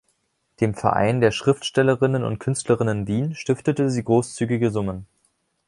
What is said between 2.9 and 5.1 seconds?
Wien stiftete sie großzügige Summen.